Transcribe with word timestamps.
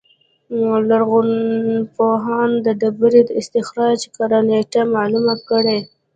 لرغونپوهان 0.89 2.49
د 2.65 2.67
ډبرې 2.79 3.21
د 3.25 3.29
استخراج 3.41 3.99
کره 4.15 4.39
نېټه 4.49 4.81
معلومه 4.95 5.35
کړي. 5.49 5.79